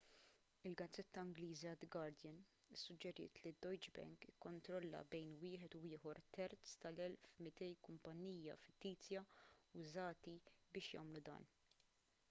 il-gazzetta 0.67 1.23
ingliża 1.25 1.73
the 1.81 1.89
guardian 1.95 2.39
issuġġeriet 2.77 3.41
li 3.43 3.51
d-deutsche 3.57 3.93
bank 3.97 4.25
ikkontrolla 4.31 5.03
bejn 5.13 5.35
wieħed 5.43 5.77
u 5.81 5.83
ieħor 5.91 6.23
terz 6.39 6.73
tal-1200 6.87 7.69
kumpanija 7.91 8.57
fittizja 8.65 9.25
użati 9.85 10.37
biex 10.79 10.91
jagħmlu 10.97 11.23
dan 11.31 11.49